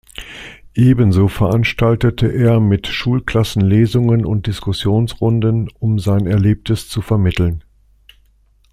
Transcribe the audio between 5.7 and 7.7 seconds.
um sein Erlebtes zu vermitteln.